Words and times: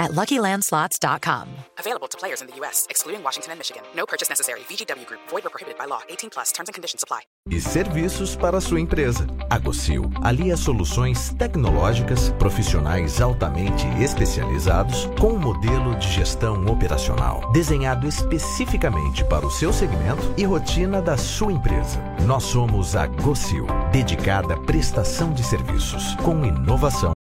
at 0.00 0.12
LuckyLandSlots.com. 0.12 1.46
Available 1.78 2.08
to 2.08 2.18
players 2.18 2.40
in 2.40 2.48
the 2.48 2.56
U.S., 2.60 2.86
excluding 2.90 3.22
Washington 3.22 3.52
and 3.52 3.58
Michigan. 3.58 3.82
No 3.94 4.06
purchase 4.06 4.28
necessary. 4.28 4.60
VGW 4.60 5.06
Group. 5.06 5.20
Void 5.28 5.46
or 5.46 5.50
prohibited 5.50 5.78
by 5.78 5.84
law. 5.84 6.00
18 6.08 6.30
plus. 6.30 6.50
Terms 6.52 6.68
and 6.68 6.74
conditions 6.74 7.02
apply. 7.04 7.20
E 7.48 7.60
serviços 7.60 8.34
para 8.36 8.60
sua 8.60 8.80
empresa. 8.80 9.26
A 9.48 9.58
Gocil 9.58 10.10
alia 10.22 10.56
soluções 10.56 11.30
tecnológicas, 11.34 12.30
profissionais 12.38 13.20
altamente 13.20 13.86
especializados, 14.02 15.06
com 15.18 15.34
um 15.34 15.38
modelo 15.38 15.94
de 15.96 16.08
gestão 16.08 16.64
operacional 16.66 17.50
desenhado 17.52 18.06
especificamente 18.06 19.24
para 19.24 19.46
o 19.46 19.50
seu 19.50 19.72
segmento 19.72 20.34
e 20.36 20.44
rotina 20.44 21.02
da 21.02 21.16
sua 21.16 21.52
empresa. 21.52 21.98
Nós 22.26 22.44
somos 22.44 22.96
a 22.96 23.06
Gocil, 23.06 23.66
dedicada 23.92 24.54
à 24.54 24.60
prestação 24.60 25.32
de 25.32 25.42
serviços, 25.42 26.14
com 26.16 26.44
inovação. 26.44 27.12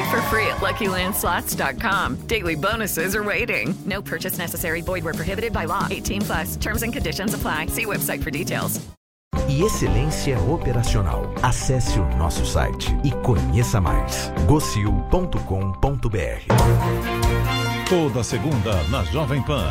Play 0.00 0.10
for 0.10 0.22
free 0.22 0.46
at 0.46 0.58
LuckyLandSlots.com. 0.60 2.26
Daily 2.26 2.54
bonuses 2.54 3.14
are 3.14 3.22
waiting. 3.22 3.74
No 3.84 4.00
purchase 4.02 4.38
necessary. 4.38 4.82
Void 4.82 5.04
where 5.04 5.14
prohibited 5.14 5.52
by 5.52 5.66
law. 5.66 5.86
18 5.90 6.22
plus. 6.22 6.56
Terms 6.56 6.82
and 6.82 6.92
conditions 6.92 7.34
apply. 7.34 7.66
See 7.66 7.86
website 7.86 8.22
for 8.22 8.30
details. 8.30 8.80
E 9.48 9.62
excelência 9.62 10.38
operacional. 10.38 11.22
Acesse 11.42 11.98
o 11.98 12.04
nosso 12.16 12.46
site 12.46 12.88
e 13.04 13.10
conheça 13.22 13.80
mais. 13.80 14.32
gocil.com.br 14.46 15.34
Toda 17.88 18.22
segunda 18.22 18.82
na 18.84 19.04
Jovem 19.04 19.42
Pan. 19.42 19.70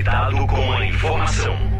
Conectado 0.00 0.46
com 0.46 0.72
a 0.72 0.86
informação. 0.86 1.79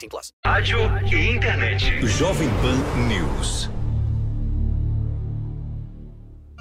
plus. 0.07 0.31
Rádio 0.45 0.79
e 1.11 1.35
internet. 1.35 2.05
Jovem 2.07 2.49
Pan 2.61 3.07
News. 3.07 3.69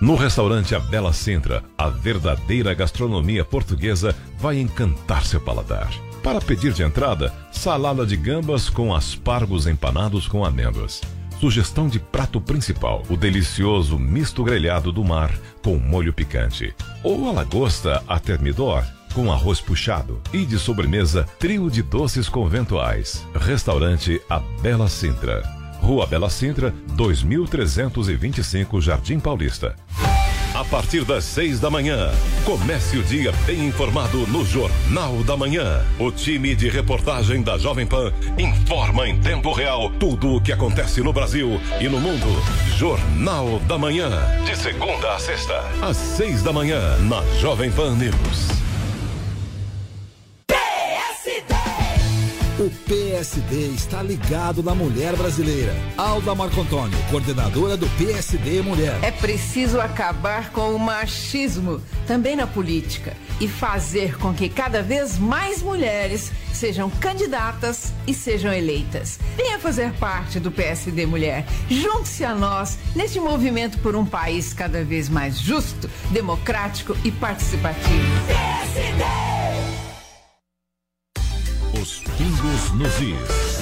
No 0.01 0.15
restaurante 0.15 0.75
A 0.75 0.81
Bela 0.81 1.12
Sintra, 1.12 1.62
a 1.77 1.89
verdadeira 1.89 2.73
gastronomia 2.73 3.45
portuguesa 3.45 4.17
vai 4.39 4.59
encantar 4.59 5.27
seu 5.27 5.41
paladar. 5.41 5.91
Para 6.23 6.41
pedir 6.41 6.73
de 6.73 6.83
entrada, 6.83 7.34
salada 7.53 8.06
de 8.06 8.17
gambas 8.17 8.71
com 8.71 8.95
aspargos 8.95 9.67
empanados 9.67 10.27
com 10.27 10.43
amêndoas. 10.43 11.03
Sugestão 11.39 11.89
de 11.89 11.99
prato 11.99 12.41
principal, 12.41 13.03
o 13.11 13.17
delicioso 13.17 13.99
misto 13.99 14.43
grelhado 14.43 14.91
do 14.91 15.05
mar 15.05 15.31
com 15.62 15.77
molho 15.77 16.12
picante. 16.12 16.75
Ou 17.03 17.29
a 17.29 17.33
lagosta 17.33 18.03
a 18.09 18.19
termidor 18.19 18.84
com 19.15 19.32
arroz 19.32 19.60
puxado. 19.60 20.21
E 20.32 20.44
de 20.44 20.59
sobremesa, 20.59 21.26
trio 21.38 21.71
de 21.71 21.82
doces 21.82 22.28
conventuais. 22.28 23.26
Restaurante 23.34 24.21
A 24.28 24.41
Bela 24.60 24.88
Sintra. 24.88 25.43
Rua 25.81 26.06
Bela 26.06 26.28
Sintra, 26.28 26.75
2325 26.94 28.81
Jardim 28.81 29.19
Paulista. 29.19 29.75
A 30.54 30.65
partir 30.65 31.04
das 31.04 31.25
seis 31.25 31.59
da 31.59 31.70
manhã, 31.70 32.10
comece 32.44 32.99
o 32.99 33.03
dia 33.03 33.32
bem 33.47 33.69
informado 33.69 34.26
no 34.26 34.44
Jornal 34.44 35.22
da 35.25 35.37
Manhã. 35.37 35.82
O 35.99 36.10
time 36.10 36.54
de 36.54 36.69
reportagem 36.69 37.41
da 37.41 37.56
Jovem 37.56 37.87
Pan 37.87 38.12
informa 38.37 39.09
em 39.09 39.19
tempo 39.20 39.53
real 39.53 39.88
tudo 39.91 40.34
o 40.34 40.41
que 40.41 40.53
acontece 40.53 41.00
no 41.00 41.12
Brasil 41.12 41.59
e 41.81 41.88
no 41.88 41.99
mundo. 41.99 42.26
Jornal 42.76 43.59
da 43.60 43.78
Manhã. 43.78 44.10
De 44.44 44.54
segunda 44.54 45.15
a 45.15 45.19
sexta, 45.19 45.65
às 45.81 45.97
seis 45.97 46.43
da 46.43 46.53
manhã, 46.53 46.99
na 47.09 47.22
Jovem 47.38 47.70
Pan 47.70 47.94
News. 47.94 48.59
O 52.60 52.69
PSD 52.87 53.69
está 53.69 54.03
ligado 54.03 54.62
na 54.62 54.75
mulher 54.75 55.16
brasileira. 55.16 55.75
Alda 55.97 56.34
Marco 56.34 56.60
Antônio, 56.60 56.98
coordenadora 57.09 57.75
do 57.75 57.88
PSD 57.97 58.60
Mulher. 58.60 58.98
É 59.00 59.10
preciso 59.10 59.81
acabar 59.81 60.50
com 60.50 60.75
o 60.75 60.78
machismo 60.78 61.81
também 62.06 62.37
na 62.37 62.47
política 62.47 63.16
e 63.41 63.49
fazer 63.49 64.19
com 64.19 64.34
que 64.34 64.50
cada 64.50 64.82
vez 64.82 65.16
mais 65.16 65.62
mulheres 65.62 66.31
sejam 66.53 66.91
candidatas 66.91 67.94
e 68.06 68.12
sejam 68.12 68.53
eleitas. 68.53 69.19
Venha 69.38 69.59
fazer 69.59 69.94
parte 69.94 70.38
do 70.38 70.53
PSD 70.53 71.06
Mulher. 71.06 71.47
Junte-se 71.70 72.26
a 72.26 72.34
nós 72.34 72.76
neste 72.94 73.19
movimento 73.19 73.78
por 73.78 73.97
um 73.97 74.04
país 74.04 74.53
cada 74.53 74.84
vez 74.84 75.09
mais 75.09 75.41
justo, 75.41 75.88
democrático 76.10 76.94
e 77.06 77.10
participativo. 77.10 78.04
PSD! 78.26 79.40
Is. 83.00 83.60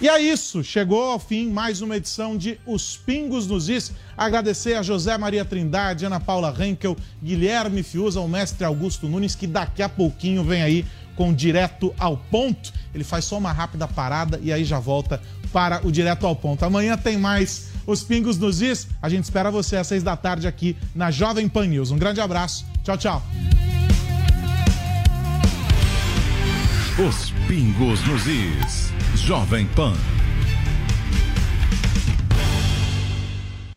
E 0.00 0.08
é 0.08 0.18
isso, 0.18 0.64
chegou 0.64 1.02
ao 1.02 1.18
fim 1.18 1.50
mais 1.50 1.82
uma 1.82 1.96
edição 1.96 2.34
de 2.34 2.58
Os 2.64 2.96
Pingos 2.96 3.46
nos 3.46 3.68
Is. 3.68 3.92
Agradecer 4.16 4.74
a 4.74 4.82
José 4.82 5.18
Maria 5.18 5.44
Trindade, 5.44 6.06
Ana 6.06 6.18
Paula 6.18 6.54
Henkel, 6.58 6.96
Guilherme 7.22 7.82
Fiuza, 7.82 8.18
o 8.20 8.28
mestre 8.28 8.64
Augusto 8.64 9.06
Nunes, 9.06 9.34
que 9.34 9.46
daqui 9.46 9.82
a 9.82 9.90
pouquinho 9.90 10.42
vem 10.42 10.62
aí 10.62 10.86
com 11.14 11.34
Direto 11.34 11.94
ao 11.98 12.16
Ponto. 12.16 12.72
Ele 12.94 13.04
faz 13.04 13.26
só 13.26 13.36
uma 13.36 13.52
rápida 13.52 13.86
parada 13.86 14.40
e 14.42 14.50
aí 14.50 14.64
já 14.64 14.78
volta 14.78 15.20
para 15.52 15.86
o 15.86 15.92
Direto 15.92 16.26
ao 16.26 16.34
Ponto. 16.34 16.64
Amanhã 16.64 16.96
tem 16.96 17.18
mais 17.18 17.68
Os 17.86 18.02
Pingos 18.02 18.38
nos 18.38 18.62
Is. 18.62 18.88
A 19.02 19.08
gente 19.10 19.24
espera 19.24 19.50
você 19.50 19.76
às 19.76 19.86
seis 19.86 20.02
da 20.02 20.16
tarde 20.16 20.48
aqui 20.48 20.78
na 20.94 21.10
Jovem 21.10 21.46
Pan 21.46 21.66
News. 21.66 21.90
Um 21.90 21.98
grande 21.98 22.22
abraço. 22.22 22.64
Tchau, 22.82 22.96
tchau. 22.96 23.22
Os 27.08 27.30
pingos 27.48 28.06
nos 28.06 28.26
is. 28.26 28.92
Jovem 29.14 29.66
Pan. 29.68 29.94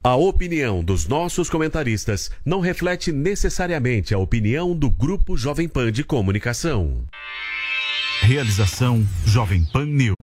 A 0.04 0.18
opinião 0.18 0.84
dos 0.84 1.08
nossos 1.08 1.50
comentaristas 1.50 2.30
não 2.44 2.60
reflete 2.60 3.14
necessariamente 3.14 4.14
a 4.14 4.18
opinião 4.18 4.76
do 4.76 4.90
Grupo 4.90 5.38
Jovem 5.38 5.70
Pan 5.70 5.90
de 5.90 6.04
Comunicação. 6.04 7.06
Realização 8.20 9.08
Jovem 9.26 9.64
Pan 9.72 9.86
News. 9.86 10.23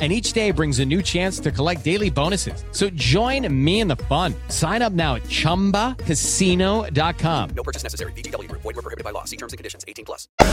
And 0.00 0.10
each 0.10 0.32
day 0.32 0.50
brings 0.50 0.78
a 0.78 0.84
new 0.86 1.02
chance 1.02 1.38
to 1.40 1.52
collect 1.52 1.84
daily 1.84 2.08
bonuses. 2.08 2.64
So 2.72 2.88
join 2.90 3.46
me 3.52 3.80
in 3.80 3.88
the 3.88 3.96
fun. 3.96 4.34
Sign 4.48 4.80
up 4.80 4.94
now 4.94 5.16
at 5.16 5.24
chumbacasino.com. 5.24 7.50
No 7.50 7.62
purchase 7.62 7.82
necessary. 7.82 8.12
VGW 8.12 8.48
Group. 8.48 8.62
Void 8.62 8.76
were 8.76 8.82
prohibited 8.82 9.04
by 9.04 9.10
law. 9.10 9.24
See 9.24 9.36
terms 9.36 9.52
and 9.52 9.58
conditions. 9.58 9.84
18 9.86 10.06
plus. 10.06 10.26
Are 10.40 10.46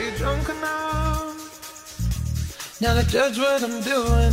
you 0.00 0.12
drunk 0.16 0.48
enough? 0.48 1.40
Now 2.80 2.94
to 2.94 3.02
judge 3.08 3.36
what 3.38 3.64
I'm 3.64 3.82
doing. 3.82 4.32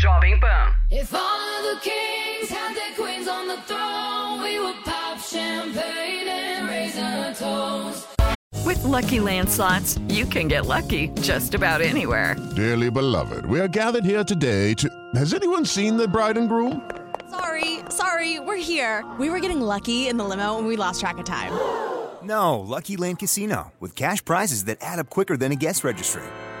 Jovem 0.00 0.40
Pan. 0.40 0.72
If 0.90 1.14
all 1.14 1.20
of 1.20 1.62
the 1.64 1.80
kings 1.80 2.50
had 2.50 2.74
their 2.74 2.92
queens 2.94 3.26
on 3.26 3.48
the 3.48 3.56
throne, 3.62 4.42
we 4.42 4.58
would 4.58 4.84
pop 4.84 5.18
champagne 5.18 6.28
and 6.28 6.68
raise 6.68 6.96
a 6.96 7.34
toast. 7.34 8.06
With 8.66 8.84
Lucky 8.84 9.20
Land 9.20 9.48
slots, 9.48 9.98
you 10.08 10.26
can 10.26 10.46
get 10.48 10.66
lucky 10.66 11.08
just 11.22 11.54
about 11.54 11.80
anywhere. 11.80 12.36
Dearly 12.54 12.90
beloved, 12.90 13.46
we 13.46 13.58
are 13.60 13.68
gathered 13.68 14.04
here 14.04 14.24
today 14.24 14.74
to. 14.74 14.88
Has 15.14 15.32
anyone 15.32 15.64
seen 15.64 15.96
the 15.96 16.06
bride 16.06 16.36
and 16.36 16.48
groom? 16.48 16.90
Sorry, 17.30 17.78
sorry, 17.88 18.40
we're 18.40 18.56
here. 18.56 19.04
We 19.18 19.30
were 19.30 19.40
getting 19.40 19.62
lucky 19.62 20.08
in 20.08 20.18
the 20.18 20.24
limo 20.24 20.58
and 20.58 20.66
we 20.66 20.76
lost 20.76 21.00
track 21.00 21.16
of 21.18 21.24
time. 21.24 21.52
No, 22.22 22.60
Lucky 22.60 22.98
Land 22.98 23.20
Casino, 23.20 23.72
with 23.80 23.96
cash 23.96 24.22
prizes 24.22 24.64
that 24.64 24.76
add 24.82 24.98
up 24.98 25.08
quicker 25.08 25.38
than 25.38 25.52
a 25.52 25.56
guest 25.56 25.82
registry. 25.84 26.22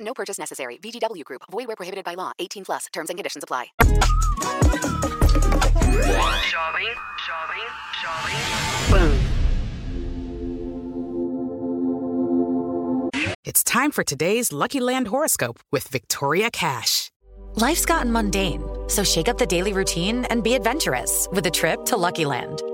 No 0.00 0.14
purchase 0.14 0.38
necessary. 0.38 0.76
VGW 0.78 1.24
Group. 1.24 1.42
Void 1.50 1.66
where 1.66 1.76
prohibited 1.76 2.04
by 2.04 2.14
law. 2.14 2.32
18 2.38 2.64
plus. 2.64 2.86
Terms 2.92 3.10
and 3.10 3.18
conditions 3.18 3.44
apply. 3.44 3.66
Jovem, 6.50 6.94
jovem, 7.26 7.68
jovem. 8.02 9.30
It's 13.44 13.64
time 13.64 13.90
for 13.90 14.04
today's 14.04 14.52
Lucky 14.52 14.80
Land 14.80 15.08
horoscope 15.08 15.60
with 15.72 15.88
Victoria 15.88 16.50
Cash. 16.50 17.10
Life's 17.54 17.84
gotten 17.84 18.12
mundane, 18.12 18.62
so 18.86 19.02
shake 19.02 19.28
up 19.28 19.38
the 19.38 19.46
daily 19.46 19.72
routine 19.72 20.24
and 20.26 20.44
be 20.44 20.54
adventurous 20.54 21.26
with 21.32 21.46
a 21.46 21.50
trip 21.50 21.84
to 21.86 21.96
Lucky 21.96 22.24
Land. 22.24 22.62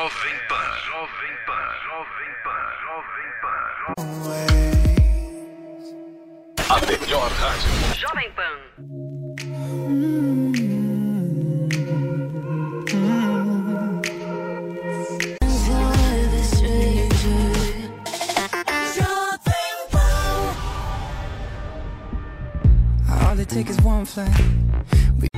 Jovem 0.00 0.38
Pan. 0.48 0.70
Jovem 0.88 1.36
Pan. 1.46 1.68
Jovem 1.84 2.34
Pan. 2.44 2.68
Jovem 2.84 3.32
Pan. 3.42 3.64
A 6.68 6.76
melhor 6.86 7.30
rádio. 7.40 7.72
Jovem 8.00 8.32
Pan. 8.34 8.58
All 23.28 23.38
it 23.38 23.48
takes 23.50 23.70
is 23.70 23.80
one 23.84 24.06
flight. 24.06 24.40
We 25.20 25.29